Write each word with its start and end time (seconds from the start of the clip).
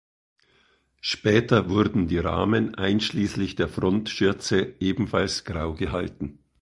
Später 1.01 1.69
wurden 1.69 2.07
die 2.07 2.17
Rahmen 2.17 2.73
einschließlich 2.73 3.55
der 3.55 3.67
Frontschürze 3.69 4.73
ebenfalls 4.79 5.43
grau 5.43 5.75
gehalten. 5.75 6.39